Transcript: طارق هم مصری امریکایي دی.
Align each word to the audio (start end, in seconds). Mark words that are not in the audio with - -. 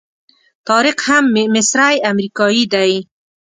طارق 0.67 0.97
هم 1.07 1.23
مصری 1.55 1.95
امریکایي 2.11 2.63
دی. 2.73 2.93